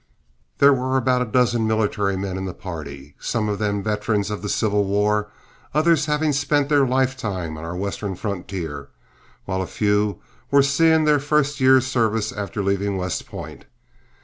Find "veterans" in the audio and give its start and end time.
3.83-4.31